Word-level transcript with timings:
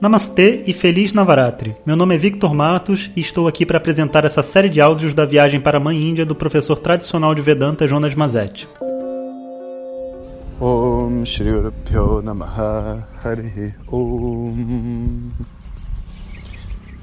Namastê 0.00 0.62
e 0.66 0.72
Feliz 0.72 1.12
Navaratri. 1.12 1.74
Meu 1.84 1.94
nome 1.94 2.14
é 2.14 2.18
Victor 2.18 2.54
Matos 2.54 3.10
e 3.14 3.20
estou 3.20 3.46
aqui 3.46 3.66
para 3.66 3.76
apresentar 3.76 4.24
essa 4.24 4.42
série 4.42 4.70
de 4.70 4.80
áudios 4.80 5.12
da 5.12 5.26
viagem 5.26 5.60
para 5.60 5.76
a 5.76 5.80
Mãe 5.80 6.00
Índia 6.00 6.24
do 6.24 6.34
professor 6.34 6.78
tradicional 6.78 7.34
de 7.34 7.42
Vedanta 7.42 7.86
Jonas 7.86 8.14
Mazetti. 8.14 8.66
Om 10.58 11.22
Shri 11.26 11.50
Om. 13.92 15.28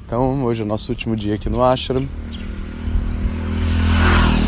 Então, 0.04 0.44
hoje 0.44 0.62
é 0.62 0.66
o 0.66 0.68
nosso 0.68 0.92
último 0.92 1.16
dia 1.16 1.36
aqui 1.36 1.50
no 1.50 1.62
Ashram. 1.62 2.08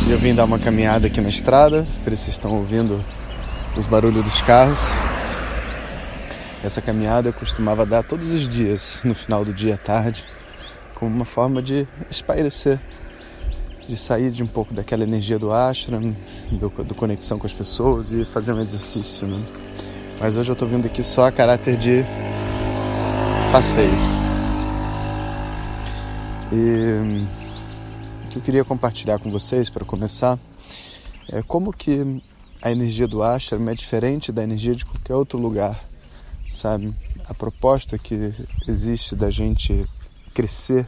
Eu 0.09 0.17
vim 0.17 0.33
dar 0.33 0.45
uma 0.45 0.57
caminhada 0.57 1.05
aqui 1.05 1.21
na 1.21 1.29
estrada, 1.29 1.85
vocês 2.03 2.29
estão 2.29 2.55
ouvindo 2.55 2.99
os 3.77 3.85
barulhos 3.85 4.23
dos 4.23 4.41
carros. 4.41 4.89
Essa 6.61 6.81
caminhada 6.81 7.29
eu 7.29 7.33
costumava 7.33 7.85
dar 7.85 8.03
todos 8.03 8.33
os 8.33 8.47
dias, 8.47 8.99
no 9.05 9.15
final 9.15 9.45
do 9.45 9.53
dia 9.53 9.75
à 9.75 9.77
tarde, 9.77 10.25
como 10.93 11.15
uma 11.15 11.23
forma 11.23 11.61
de 11.61 11.87
espairecer, 12.11 12.79
de 13.87 13.95
sair 13.95 14.29
de 14.29 14.43
um 14.43 14.47
pouco 14.47 14.73
daquela 14.73 15.03
energia 15.03 15.39
do 15.39 15.53
ashram, 15.53 16.13
do, 16.51 16.69
do 16.83 16.93
conexão 16.93 17.39
com 17.39 17.47
as 17.47 17.53
pessoas 17.53 18.11
e 18.11 18.25
fazer 18.25 18.51
um 18.51 18.59
exercício. 18.59 19.25
Né? 19.25 19.41
Mas 20.19 20.35
hoje 20.35 20.49
eu 20.49 20.53
estou 20.53 20.67
vindo 20.67 20.85
aqui 20.85 21.01
só 21.01 21.27
a 21.27 21.31
caráter 21.31 21.77
de 21.77 22.03
passeio. 23.53 23.89
E 26.51 27.25
o 28.25 28.29
que 28.31 28.37
eu 28.37 28.41
queria 28.41 28.65
compartilhar 28.65 29.17
com 29.17 29.31
vocês 29.31 29.69
para 29.69 29.85
começar 29.85 30.37
é 31.31 31.41
como 31.41 31.71
que 31.71 32.21
a 32.61 32.69
energia 32.69 33.07
do 33.07 33.23
ashram 33.23 33.69
é 33.69 33.73
diferente 33.73 34.29
da 34.29 34.43
energia 34.43 34.75
de 34.75 34.83
qualquer 34.83 35.15
outro 35.15 35.39
lugar 35.39 35.88
sabe? 36.49 36.93
A 37.27 37.33
proposta 37.33 37.97
que 37.97 38.33
existe 38.67 39.15
da 39.15 39.29
gente 39.29 39.85
crescer 40.33 40.87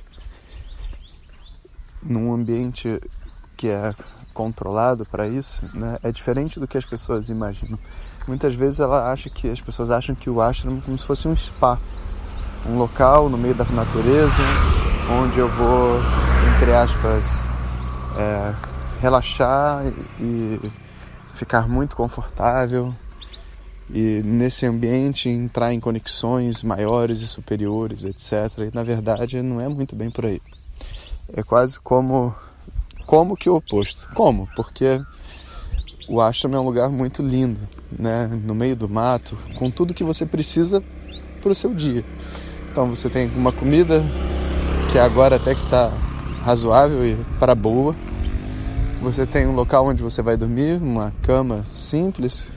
num 2.01 2.33
ambiente 2.33 2.99
que 3.55 3.67
é 3.67 3.93
controlado 4.33 5.05
para 5.05 5.27
isso, 5.27 5.65
né, 5.73 5.99
é 6.01 6.11
diferente 6.11 6.59
do 6.59 6.67
que 6.67 6.77
as 6.77 6.85
pessoas 6.85 7.29
imaginam. 7.29 7.77
Muitas 8.27 8.55
vezes 8.55 8.79
ela 8.79 9.11
acha 9.11 9.29
que 9.29 9.49
as 9.49 9.61
pessoas 9.61 9.91
acham 9.91 10.15
que 10.15 10.29
o 10.29 10.41
ashram 10.41 10.77
é 10.77 10.81
como 10.81 10.97
se 10.97 11.05
fosse 11.05 11.27
um 11.27 11.35
spa, 11.35 11.79
um 12.65 12.77
local 12.77 13.29
no 13.29 13.37
meio 13.37 13.53
da 13.53 13.65
natureza 13.65 14.41
onde 15.09 15.39
eu 15.39 15.49
vou, 15.49 15.99
entre 16.55 16.73
aspas, 16.73 17.49
é, 18.17 18.53
relaxar 19.01 19.83
e 20.19 20.71
ficar 21.33 21.67
muito 21.67 21.95
confortável, 21.95 22.93
e 23.93 24.21
nesse 24.23 24.65
ambiente 24.65 25.29
entrar 25.29 25.73
em 25.73 25.79
conexões 25.79 26.63
maiores 26.63 27.21
e 27.21 27.27
superiores, 27.27 28.03
etc. 28.05 28.71
E 28.71 28.75
na 28.75 28.83
verdade 28.83 29.41
não 29.41 29.59
é 29.59 29.67
muito 29.67 29.95
bem 29.95 30.09
por 30.09 30.25
aí. 30.25 30.41
É 31.33 31.43
quase 31.43 31.79
como 31.79 32.33
como 33.05 33.35
que 33.35 33.49
o 33.49 33.55
oposto. 33.55 34.07
Como? 34.13 34.47
Porque 34.55 35.01
o 36.07 36.21
ashram 36.21 36.55
é 36.55 36.59
um 36.59 36.63
lugar 36.63 36.89
muito 36.89 37.21
lindo, 37.21 37.59
né? 37.91 38.27
No 38.43 38.55
meio 38.55 38.75
do 38.75 38.87
mato, 38.87 39.37
com 39.55 39.69
tudo 39.69 39.93
que 39.93 40.03
você 40.03 40.25
precisa 40.25 40.81
para 41.41 41.51
o 41.51 41.55
seu 41.55 41.73
dia. 41.73 42.05
Então 42.71 42.89
você 42.89 43.09
tem 43.09 43.29
uma 43.35 43.51
comida 43.51 44.01
que 44.91 44.97
agora 44.97 45.35
até 45.35 45.53
que 45.53 45.63
está 45.63 45.91
razoável 46.43 47.05
e 47.05 47.17
para 47.39 47.53
boa. 47.53 47.95
Você 49.01 49.25
tem 49.25 49.47
um 49.47 49.55
local 49.55 49.87
onde 49.87 50.03
você 50.03 50.21
vai 50.21 50.37
dormir, 50.37 50.81
uma 50.81 51.11
cama 51.23 51.63
simples, 51.65 52.49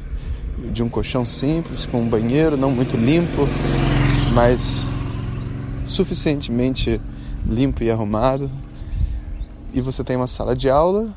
de 0.73 0.83
um 0.83 0.89
colchão 0.89 1.25
simples, 1.27 1.87
com 1.87 2.03
um 2.03 2.09
banheiro 2.09 2.57
não 2.57 2.71
muito 2.71 2.97
limpo, 2.97 3.49
mas 4.33 4.85
suficientemente 5.87 7.01
limpo 7.47 7.83
e 7.83 7.91
arrumado. 7.91 8.51
E 9.73 9.81
você 9.81 10.05
tem 10.05 10.17
uma 10.17 10.27
sala 10.27 10.55
de 10.55 10.69
aula 10.69 11.09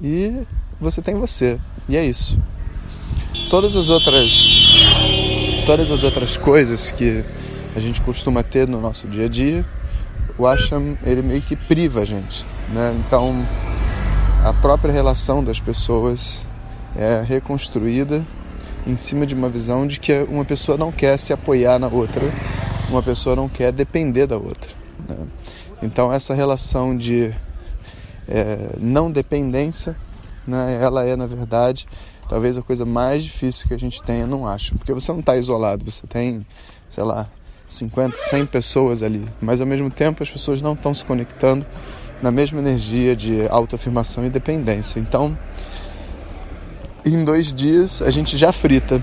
e 0.00 0.42
você 0.80 1.02
tem 1.02 1.14
você. 1.14 1.58
E 1.88 1.96
é 1.96 2.04
isso. 2.04 2.38
Todas 3.50 3.76
as 3.76 3.88
outras 3.88 4.30
todas 5.66 5.90
as 5.90 6.02
outras 6.02 6.36
coisas 6.36 6.90
que 6.90 7.24
a 7.76 7.80
gente 7.80 8.00
costuma 8.00 8.42
ter 8.42 8.66
no 8.66 8.80
nosso 8.80 9.06
dia 9.06 9.26
a 9.26 9.28
dia, 9.28 9.64
o 10.36 10.46
Ashram 10.46 10.96
ele 11.04 11.22
meio 11.22 11.40
que 11.40 11.54
priva 11.54 12.00
a 12.00 12.04
gente, 12.04 12.44
né? 12.72 12.94
Então 13.06 13.46
a 14.44 14.52
própria 14.52 14.92
relação 14.92 15.42
das 15.42 15.60
pessoas 15.60 16.40
é 16.96 17.22
reconstruída 17.26 18.22
em 18.86 18.96
cima 18.96 19.26
de 19.26 19.34
uma 19.34 19.48
visão 19.48 19.86
de 19.86 20.00
que 20.00 20.12
uma 20.28 20.44
pessoa 20.44 20.76
não 20.76 20.90
quer 20.90 21.16
se 21.18 21.32
apoiar 21.32 21.78
na 21.78 21.88
outra, 21.88 22.22
uma 22.88 23.02
pessoa 23.02 23.36
não 23.36 23.48
quer 23.48 23.72
depender 23.72 24.26
da 24.26 24.36
outra. 24.36 24.70
Né? 25.08 25.16
Então 25.82 26.12
essa 26.12 26.34
relação 26.34 26.96
de 26.96 27.32
é, 28.28 28.70
não 28.78 29.10
dependência, 29.10 29.96
né, 30.46 30.78
ela 30.80 31.04
é 31.04 31.16
na 31.16 31.26
verdade 31.26 31.86
talvez 32.28 32.56
a 32.56 32.62
coisa 32.62 32.86
mais 32.86 33.24
difícil 33.24 33.68
que 33.68 33.74
a 33.74 33.78
gente 33.78 34.02
tenha, 34.02 34.26
não 34.26 34.46
acho, 34.46 34.74
porque 34.76 34.92
você 34.92 35.12
não 35.12 35.20
está 35.20 35.36
isolado, 35.36 35.84
você 35.84 36.06
tem, 36.06 36.46
sei 36.88 37.04
lá, 37.04 37.28
50, 37.66 38.16
100 38.16 38.46
pessoas 38.46 39.02
ali, 39.02 39.26
mas 39.40 39.60
ao 39.60 39.66
mesmo 39.66 39.90
tempo 39.90 40.22
as 40.22 40.30
pessoas 40.30 40.62
não 40.62 40.72
estão 40.72 40.94
se 40.94 41.04
conectando 41.04 41.66
na 42.22 42.30
mesma 42.30 42.58
energia 42.58 43.16
de 43.16 43.46
autoafirmação 43.48 44.24
e 44.24 44.30
dependência. 44.30 44.98
Então 45.00 45.36
em 47.10 47.24
dois 47.24 47.52
dias 47.52 48.00
a 48.02 48.10
gente 48.10 48.36
já 48.36 48.52
frita. 48.52 49.02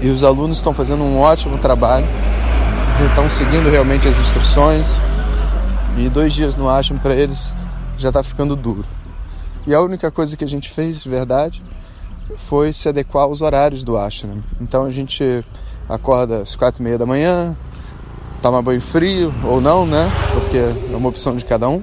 E 0.00 0.08
os 0.08 0.22
alunos 0.22 0.58
estão 0.58 0.74
fazendo 0.74 1.02
um 1.02 1.18
ótimo 1.18 1.56
trabalho, 1.58 2.06
estão 3.06 3.28
seguindo 3.28 3.70
realmente 3.70 4.06
as 4.06 4.18
instruções. 4.18 4.96
E 5.96 6.08
dois 6.08 6.32
dias 6.32 6.56
no 6.56 6.68
Ashram 6.68 6.98
para 6.98 7.14
eles 7.14 7.54
já 7.96 8.08
está 8.08 8.22
ficando 8.22 8.56
duro. 8.56 8.84
E 9.66 9.74
a 9.74 9.80
única 9.80 10.10
coisa 10.10 10.36
que 10.36 10.44
a 10.44 10.48
gente 10.48 10.70
fez 10.70 11.02
de 11.02 11.08
verdade 11.08 11.62
foi 12.36 12.72
se 12.72 12.88
adequar 12.88 13.24
aos 13.24 13.40
horários 13.40 13.84
do 13.84 13.96
Ashram. 13.96 14.42
Então 14.60 14.84
a 14.84 14.90
gente 14.90 15.44
acorda 15.88 16.42
às 16.42 16.56
quatro 16.56 16.82
e 16.82 16.84
meia 16.84 16.98
da 16.98 17.06
manhã, 17.06 17.56
toma 18.42 18.60
banho 18.60 18.80
frio 18.80 19.32
ou 19.44 19.60
não, 19.60 19.86
né? 19.86 20.10
Porque 20.32 20.58
é 20.58 20.96
uma 20.96 21.08
opção 21.08 21.36
de 21.36 21.44
cada 21.44 21.68
um 21.68 21.82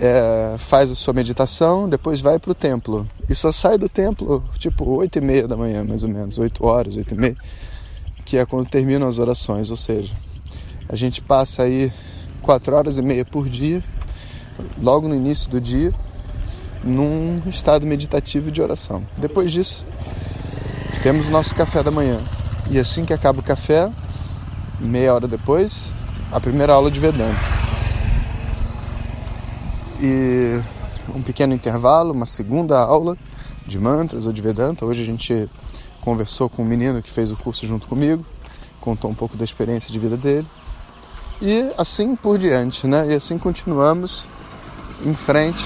é, 0.00 0.56
faz 0.58 0.90
a 0.90 0.94
sua 0.94 1.12
meditação, 1.12 1.88
depois 1.88 2.20
vai 2.20 2.38
para 2.38 2.50
o 2.50 2.54
templo. 2.54 3.06
E 3.28 3.34
só 3.34 3.52
sai 3.52 3.78
do 3.78 3.88
templo 3.88 4.42
tipo 4.58 4.84
8 4.84 5.18
e 5.18 5.20
meia 5.20 5.48
da 5.48 5.56
manhã, 5.56 5.84
mais 5.84 6.02
ou 6.02 6.08
menos, 6.08 6.38
8 6.38 6.64
horas, 6.66 6.96
8 6.96 7.14
e 7.14 7.18
meia, 7.18 7.36
que 8.24 8.36
é 8.36 8.44
quando 8.44 8.68
terminam 8.68 9.08
as 9.08 9.18
orações. 9.18 9.70
Ou 9.70 9.76
seja, 9.76 10.12
a 10.88 10.96
gente 10.96 11.20
passa 11.20 11.62
aí 11.62 11.92
4 12.42 12.74
horas 12.74 12.98
e 12.98 13.02
meia 13.02 13.24
por 13.24 13.48
dia, 13.48 13.82
logo 14.80 15.08
no 15.08 15.14
início 15.14 15.50
do 15.50 15.60
dia, 15.60 15.92
num 16.82 17.42
estado 17.46 17.86
meditativo 17.86 18.50
de 18.50 18.60
oração. 18.60 19.02
Depois 19.18 19.52
disso, 19.52 19.84
temos 21.02 21.28
o 21.28 21.30
nosso 21.30 21.54
café 21.54 21.82
da 21.82 21.90
manhã. 21.90 22.18
E 22.70 22.78
assim 22.78 23.04
que 23.04 23.12
acaba 23.12 23.40
o 23.40 23.42
café, 23.42 23.90
meia 24.78 25.14
hora 25.14 25.26
depois, 25.26 25.92
a 26.30 26.40
primeira 26.40 26.72
aula 26.72 26.90
de 26.90 27.00
Vedanta 27.00 27.59
e 30.00 30.60
um 31.14 31.22
pequeno 31.22 31.54
intervalo, 31.54 32.12
uma 32.12 32.26
segunda 32.26 32.78
aula 32.78 33.16
de 33.66 33.78
mantras 33.78 34.26
ou 34.26 34.32
de 34.32 34.40
Vedanta. 34.40 34.84
Hoje 34.84 35.02
a 35.02 35.06
gente 35.06 35.48
conversou 36.00 36.48
com 36.48 36.62
um 36.62 36.64
menino 36.64 37.02
que 37.02 37.10
fez 37.10 37.30
o 37.30 37.36
curso 37.36 37.66
junto 37.66 37.86
comigo, 37.86 38.24
contou 38.80 39.10
um 39.10 39.14
pouco 39.14 39.36
da 39.36 39.44
experiência 39.44 39.92
de 39.92 39.98
vida 39.98 40.16
dele. 40.16 40.46
E 41.42 41.70
assim 41.76 42.16
por 42.16 42.38
diante, 42.38 42.86
né? 42.86 43.12
E 43.12 43.14
assim 43.14 43.38
continuamos 43.38 44.24
em 45.04 45.14
frente 45.14 45.64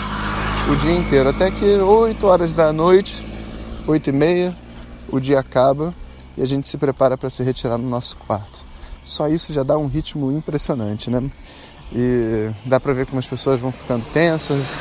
o 0.70 0.76
dia 0.76 0.96
inteiro, 0.96 1.28
até 1.28 1.50
que 1.50 1.64
8 1.64 2.26
horas 2.26 2.54
da 2.54 2.72
noite, 2.72 3.24
8 3.86 4.10
e 4.10 4.12
meia, 4.12 4.56
o 5.08 5.20
dia 5.20 5.38
acaba 5.38 5.94
e 6.36 6.42
a 6.42 6.46
gente 6.46 6.68
se 6.68 6.78
prepara 6.78 7.16
para 7.16 7.30
se 7.30 7.42
retirar 7.42 7.78
no 7.78 7.88
nosso 7.88 8.16
quarto. 8.16 8.60
Só 9.02 9.28
isso 9.28 9.52
já 9.52 9.62
dá 9.62 9.76
um 9.76 9.86
ritmo 9.86 10.32
impressionante, 10.32 11.10
né? 11.10 11.22
E 11.92 12.50
dá 12.64 12.80
para 12.80 12.92
ver 12.92 13.06
como 13.06 13.18
as 13.18 13.26
pessoas 13.26 13.60
vão 13.60 13.70
ficando 13.70 14.04
tensas, 14.12 14.76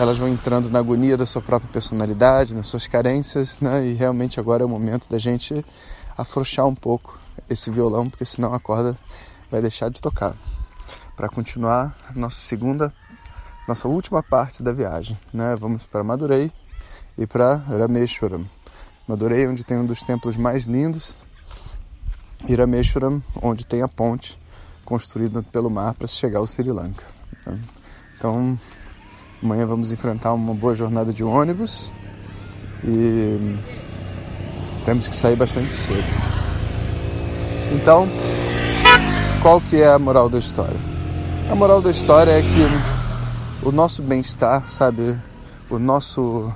elas 0.00 0.16
vão 0.16 0.28
entrando 0.28 0.70
na 0.70 0.78
agonia 0.78 1.16
da 1.16 1.26
sua 1.26 1.42
própria 1.42 1.70
personalidade, 1.72 2.54
nas 2.54 2.68
suas 2.68 2.86
carências, 2.86 3.58
né? 3.60 3.86
E 3.86 3.94
realmente 3.94 4.38
agora 4.38 4.62
é 4.62 4.66
o 4.66 4.68
momento 4.68 5.08
da 5.08 5.18
gente 5.18 5.64
afrouxar 6.16 6.66
um 6.66 6.74
pouco 6.74 7.18
esse 7.48 7.70
violão, 7.70 8.08
porque 8.08 8.24
senão 8.24 8.54
a 8.54 8.60
corda 8.60 8.96
vai 9.50 9.60
deixar 9.60 9.88
de 9.88 10.00
tocar. 10.00 10.34
Para 11.16 11.28
continuar 11.28 11.96
nossa 12.14 12.40
segunda, 12.40 12.92
nossa 13.66 13.88
última 13.88 14.22
parte 14.22 14.62
da 14.62 14.72
viagem, 14.72 15.18
né? 15.32 15.56
Vamos 15.56 15.84
para 15.86 16.04
Madurei 16.04 16.52
e 17.16 17.26
para 17.26 17.56
Rameshwaram. 17.56 18.44
Madurei, 19.06 19.48
onde 19.48 19.64
tem 19.64 19.78
um 19.78 19.86
dos 19.86 20.02
templos 20.02 20.36
mais 20.36 20.64
lindos, 20.64 21.16
e 22.46 22.54
Rameshwaram, 22.54 23.22
onde 23.42 23.64
tem 23.66 23.82
a 23.82 23.88
ponte 23.88 24.38
construída 24.88 25.42
pelo 25.52 25.68
mar 25.68 25.92
para 25.92 26.08
chegar 26.08 26.38
ao 26.38 26.46
Sri 26.46 26.70
Lanka. 26.72 27.04
Né? 27.44 27.58
Então, 28.16 28.58
amanhã 29.42 29.66
vamos 29.66 29.92
enfrentar 29.92 30.32
uma 30.32 30.54
boa 30.54 30.74
jornada 30.74 31.12
de 31.12 31.22
ônibus 31.22 31.92
e 32.82 33.54
temos 34.86 35.06
que 35.06 35.14
sair 35.14 35.36
bastante 35.36 35.74
cedo. 35.74 36.08
Então, 37.70 38.08
qual 39.42 39.60
que 39.60 39.76
é 39.76 39.92
a 39.92 39.98
moral 39.98 40.30
da 40.30 40.38
história? 40.38 40.80
A 41.50 41.54
moral 41.54 41.82
da 41.82 41.90
história 41.90 42.30
é 42.30 42.40
que 42.40 43.66
o 43.66 43.70
nosso 43.70 44.02
bem-estar, 44.02 44.70
sabe, 44.70 45.14
o 45.68 45.78
nosso 45.78 46.50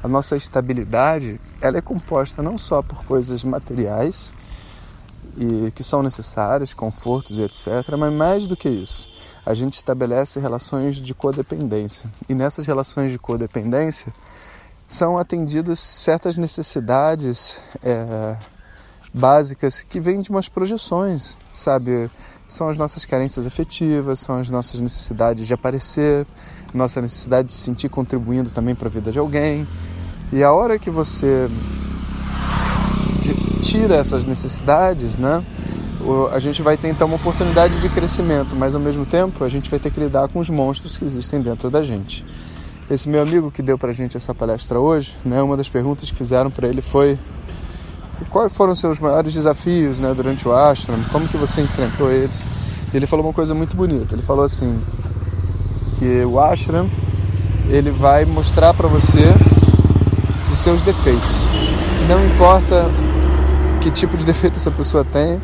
a 0.00 0.06
nossa 0.06 0.36
estabilidade, 0.36 1.40
ela 1.60 1.78
é 1.78 1.80
composta 1.80 2.40
não 2.40 2.56
só 2.56 2.82
por 2.82 3.04
coisas 3.04 3.42
materiais 3.42 4.32
e 5.38 5.70
que 5.70 5.84
são 5.84 6.02
necessárias, 6.02 6.74
confortos 6.74 7.38
e 7.38 7.42
etc, 7.42 7.96
mas 7.96 8.12
mais 8.12 8.46
do 8.46 8.56
que 8.56 8.68
isso, 8.68 9.08
a 9.46 9.54
gente 9.54 9.74
estabelece 9.74 10.40
relações 10.40 10.96
de 10.96 11.14
codependência. 11.14 12.10
E 12.28 12.34
nessas 12.34 12.66
relações 12.66 13.12
de 13.12 13.18
codependência 13.18 14.12
são 14.86 15.16
atendidas 15.16 15.78
certas 15.78 16.36
necessidades 16.36 17.60
é, 17.82 18.36
básicas 19.14 19.82
que 19.82 20.00
vêm 20.00 20.20
de 20.20 20.30
umas 20.30 20.48
projeções, 20.48 21.36
sabe? 21.54 22.10
São 22.48 22.68
as 22.68 22.76
nossas 22.76 23.04
carências 23.04 23.46
afetivas, 23.46 24.18
são 24.18 24.40
as 24.40 24.50
nossas 24.50 24.80
necessidades 24.80 25.46
de 25.46 25.54
aparecer, 25.54 26.26
nossa 26.74 27.00
necessidade 27.00 27.46
de 27.46 27.52
se 27.52 27.62
sentir 27.62 27.88
contribuindo 27.88 28.50
também 28.50 28.74
para 28.74 28.88
a 28.88 28.90
vida 28.90 29.12
de 29.12 29.18
alguém. 29.18 29.68
E 30.32 30.42
a 30.42 30.52
hora 30.52 30.78
que 30.78 30.90
você 30.90 31.48
tira 33.58 33.96
essas 33.96 34.24
necessidades, 34.24 35.16
né? 35.16 35.42
A 36.32 36.38
gente 36.38 36.62
vai 36.62 36.76
ter 36.76 36.88
então 36.88 37.06
uma 37.06 37.16
oportunidade 37.16 37.78
de 37.80 37.88
crescimento, 37.88 38.56
mas 38.56 38.74
ao 38.74 38.80
mesmo 38.80 39.04
tempo 39.04 39.44
a 39.44 39.48
gente 39.48 39.68
vai 39.68 39.78
ter 39.78 39.90
que 39.90 40.00
lidar 40.00 40.28
com 40.28 40.38
os 40.38 40.48
monstros 40.48 40.96
que 40.96 41.04
existem 41.04 41.40
dentro 41.40 41.70
da 41.70 41.82
gente. 41.82 42.24
Esse 42.90 43.08
meu 43.08 43.20
amigo 43.20 43.50
que 43.50 43.60
deu 43.60 43.76
pra 43.76 43.92
gente 43.92 44.16
essa 44.16 44.34
palestra 44.34 44.80
hoje, 44.80 45.14
né, 45.24 45.42
uma 45.42 45.56
das 45.56 45.68
perguntas 45.68 46.10
que 46.10 46.16
fizeram 46.16 46.50
para 46.50 46.68
ele 46.68 46.80
foi 46.80 47.18
quais 48.30 48.52
foram 48.52 48.74
seus 48.74 48.98
maiores 48.98 49.34
desafios 49.34 50.00
né, 50.00 50.12
durante 50.14 50.48
o 50.48 50.52
ashram, 50.52 50.96
como 51.12 51.28
que 51.28 51.36
você 51.36 51.60
enfrentou 51.60 52.10
eles. 52.10 52.44
E 52.92 52.96
ele 52.96 53.06
falou 53.06 53.26
uma 53.26 53.32
coisa 53.34 53.54
muito 53.54 53.76
bonita, 53.76 54.14
ele 54.14 54.22
falou 54.22 54.44
assim, 54.44 54.78
que 55.98 56.24
o 56.24 56.40
ashram 56.40 56.88
ele 57.68 57.90
vai 57.90 58.24
mostrar 58.24 58.72
para 58.72 58.88
você 58.88 59.34
os 60.50 60.58
seus 60.58 60.80
defeitos. 60.82 61.44
Não 62.08 62.24
importa 62.24 62.90
que 63.88 63.92
tipo 63.92 64.18
de 64.18 64.26
defeito 64.26 64.56
essa 64.56 64.70
pessoa 64.70 65.02
tem, 65.02 65.40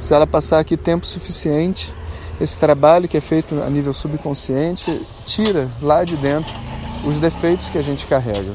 se 0.00 0.12
ela 0.12 0.26
passar 0.26 0.58
aqui 0.58 0.76
tempo 0.76 1.06
suficiente, 1.06 1.94
esse 2.40 2.58
trabalho 2.58 3.08
que 3.08 3.16
é 3.16 3.20
feito 3.20 3.62
a 3.62 3.70
nível 3.70 3.94
subconsciente 3.94 5.06
tira 5.24 5.68
lá 5.80 6.02
de 6.02 6.16
dentro 6.16 6.52
os 7.06 7.20
defeitos 7.20 7.68
que 7.68 7.78
a 7.78 7.82
gente 7.82 8.04
carrega. 8.06 8.52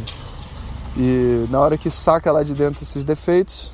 E 0.97 1.47
na 1.49 1.57
hora 1.57 1.77
que 1.77 1.89
saca 1.89 2.29
lá 2.33 2.43
de 2.43 2.53
dentro 2.53 2.83
esses 2.83 3.05
defeitos, 3.05 3.71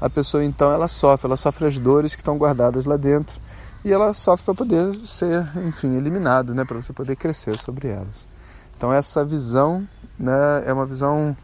a 0.00 0.08
pessoa 0.08 0.44
então 0.44 0.70
ela 0.70 0.86
sofre, 0.86 1.26
ela 1.26 1.36
sofre 1.36 1.66
as 1.66 1.76
dores 1.80 2.14
que 2.14 2.20
estão 2.20 2.38
guardadas 2.38 2.86
lá 2.86 2.96
dentro 2.96 3.40
e 3.84 3.92
ela 3.92 4.12
sofre 4.12 4.44
para 4.44 4.54
poder 4.54 4.94
ser, 5.04 5.44
enfim, 5.66 5.96
eliminado, 5.96 6.54
né, 6.54 6.64
para 6.64 6.76
você 6.76 6.92
poder 6.92 7.16
crescer 7.16 7.58
sobre 7.58 7.88
elas. 7.88 8.28
Então 8.76 8.92
essa 8.92 9.24
visão, 9.24 9.84
né, 10.16 10.62
é 10.64 10.72
uma 10.72 10.86
visão 10.86 11.36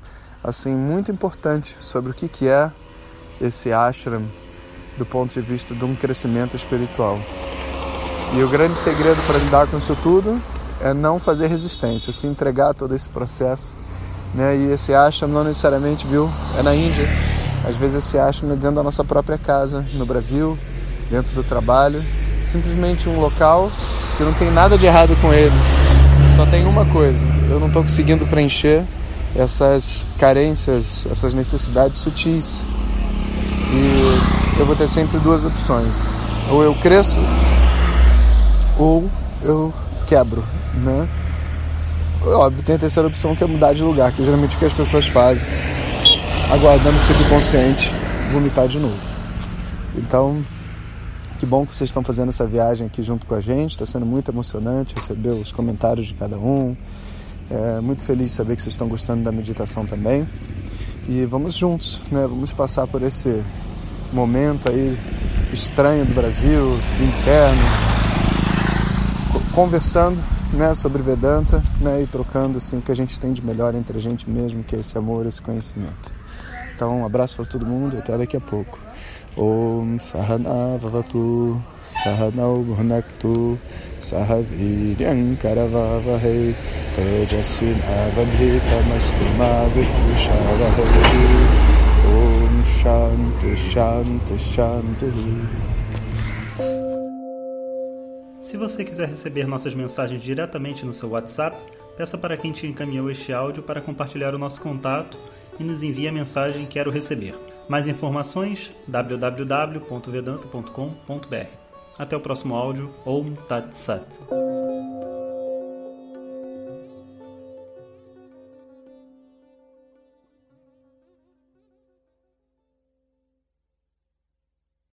assim 0.44 0.72
muito 0.72 1.10
importante 1.10 1.76
sobre 1.80 2.12
o 2.12 2.14
que 2.14 2.28
que 2.28 2.46
é 2.46 2.70
esse 3.40 3.72
ashram 3.72 4.22
do 4.96 5.04
ponto 5.04 5.32
de 5.32 5.40
vista 5.40 5.74
de 5.74 5.84
um 5.84 5.94
crescimento 5.94 6.56
espiritual. 6.56 7.18
E 8.34 8.42
o 8.42 8.48
grande 8.48 8.78
segredo 8.78 9.20
para 9.26 9.38
lidar 9.38 9.66
com 9.66 9.78
isso 9.78 9.96
tudo 10.02 10.40
é 10.80 10.92
não 10.92 11.18
fazer 11.18 11.46
resistência, 11.48 12.12
se 12.12 12.26
entregar 12.26 12.70
a 12.70 12.74
todo 12.74 12.94
esse 12.94 13.08
processo. 13.08 13.72
Né? 14.34 14.56
E 14.56 14.72
esse 14.72 14.92
ashram 14.92 15.28
não 15.28 15.44
necessariamente, 15.44 16.06
viu, 16.06 16.28
é 16.58 16.62
na 16.62 16.74
Índia. 16.74 17.06
Às 17.66 17.76
vezes 17.76 18.04
esse 18.04 18.18
ashram 18.18 18.50
é 18.52 18.54
dentro 18.54 18.76
da 18.76 18.82
nossa 18.82 19.04
própria 19.04 19.38
casa, 19.38 19.84
no 19.94 20.04
Brasil, 20.04 20.58
dentro 21.10 21.34
do 21.34 21.44
trabalho. 21.44 22.04
Simplesmente 22.42 23.08
um 23.08 23.20
local 23.20 23.70
que 24.16 24.22
não 24.22 24.32
tem 24.34 24.50
nada 24.50 24.76
de 24.76 24.86
errado 24.86 25.16
com 25.20 25.32
ele. 25.32 25.54
Só 26.36 26.44
tem 26.46 26.66
uma 26.66 26.84
coisa, 26.86 27.26
eu 27.48 27.58
não 27.58 27.68
estou 27.68 27.82
conseguindo 27.82 28.26
preencher 28.26 28.84
essas 29.34 30.06
carências, 30.18 31.06
essas 31.10 31.32
necessidades 31.32 32.00
sutis. 32.00 32.64
E 33.72 34.58
eu 34.60 34.66
vou 34.66 34.76
ter 34.76 34.88
sempre 34.88 35.18
duas 35.18 35.44
opções. 35.44 36.08
Ou 36.50 36.62
eu 36.62 36.74
cresço, 36.74 37.20
ou 38.78 39.10
eu 39.42 39.72
quebro, 40.06 40.44
né? 40.74 41.08
Óbvio, 42.22 42.62
tem 42.62 42.76
a 42.76 42.78
terceira 42.78 43.08
opção 43.08 43.34
que 43.34 43.44
é 43.44 43.46
mudar 43.46 43.72
de 43.72 43.82
lugar, 43.82 44.12
que 44.12 44.22
é 44.22 44.24
geralmente 44.24 44.56
o 44.56 44.58
que 44.58 44.64
as 44.64 44.72
pessoas 44.72 45.06
fazem, 45.06 45.48
aguardando 46.50 46.96
o 46.96 47.00
subconsciente 47.00 47.92
vomitar 48.32 48.66
de 48.68 48.78
novo. 48.78 48.98
Então, 49.96 50.44
que 51.38 51.46
bom 51.46 51.66
que 51.66 51.76
vocês 51.76 51.90
estão 51.90 52.02
fazendo 52.02 52.30
essa 52.30 52.46
viagem 52.46 52.86
aqui 52.86 53.02
junto 53.02 53.26
com 53.26 53.34
a 53.34 53.40
gente, 53.40 53.72
está 53.72 53.86
sendo 53.86 54.06
muito 54.06 54.30
emocionante 54.30 54.94
receber 54.94 55.30
os 55.30 55.52
comentários 55.52 56.06
de 56.06 56.14
cada 56.14 56.38
um. 56.38 56.76
É, 57.50 57.80
muito 57.80 58.02
feliz 58.02 58.30
de 58.30 58.32
saber 58.32 58.56
que 58.56 58.62
vocês 58.62 58.74
estão 58.74 58.88
gostando 58.88 59.22
da 59.22 59.30
meditação 59.30 59.86
também. 59.86 60.26
E 61.08 61.24
vamos 61.24 61.54
juntos, 61.54 62.02
né? 62.10 62.22
Vamos 62.22 62.52
passar 62.52 62.86
por 62.86 63.02
esse 63.02 63.42
momento 64.12 64.68
aí 64.68 64.98
estranho 65.52 66.04
do 66.04 66.14
Brasil, 66.14 66.78
interno, 67.00 67.62
conversando 69.54 70.20
né, 70.52 70.74
sobre 70.74 71.02
Vedanta 71.02 71.62
né, 71.80 72.02
e 72.02 72.06
trocando 72.06 72.58
assim, 72.58 72.78
o 72.78 72.82
que 72.82 72.90
a 72.90 72.96
gente 72.96 73.18
tem 73.20 73.32
de 73.32 73.44
melhor 73.44 73.74
entre 73.74 73.96
a 73.96 74.00
gente 74.00 74.28
mesmo, 74.28 74.64
que 74.64 74.74
é 74.74 74.80
esse 74.80 74.96
amor, 74.98 75.26
esse 75.26 75.40
conhecimento. 75.40 76.12
Então, 76.74 77.00
um 77.00 77.06
abraço 77.06 77.36
para 77.36 77.44
todo 77.44 77.64
mundo 77.64 77.98
até 77.98 78.18
daqui 78.18 78.36
a 78.36 78.40
pouco. 78.40 78.78
Om 79.36 79.98
Sahana 79.98 80.78
Vavatu 80.78 81.62
Sahanau 81.88 82.62
Bhunaktu 82.62 83.58
Sahaviryam 84.00 85.36
Karavavahe 85.40 86.54
Mavitvishavahai 89.38 91.06
Om 92.06 92.64
Shanti 92.64 93.56
Shanti 93.56 94.38
Shanti 94.38 95.06
se 98.46 98.56
você 98.56 98.84
quiser 98.84 99.08
receber 99.08 99.48
nossas 99.48 99.74
mensagens 99.74 100.22
diretamente 100.22 100.86
no 100.86 100.94
seu 100.94 101.08
WhatsApp, 101.08 101.56
peça 101.96 102.16
para 102.16 102.36
quem 102.36 102.52
te 102.52 102.64
encaminhou 102.64 103.10
este 103.10 103.32
áudio 103.32 103.60
para 103.60 103.80
compartilhar 103.80 104.36
o 104.36 104.38
nosso 104.38 104.60
contato 104.60 105.18
e 105.58 105.64
nos 105.64 105.82
envie 105.82 106.06
a 106.06 106.12
mensagem 106.12 106.64
Quero 106.64 106.92
Receber. 106.92 107.34
Mais 107.68 107.88
informações 107.88 108.70
www.vedanta.com.br. 108.86 111.48
Até 111.98 112.16
o 112.16 112.20
próximo 112.20 112.54
áudio. 112.54 112.94
Om 113.04 113.34
Tat 113.48 113.76
Sat. 113.76 114.06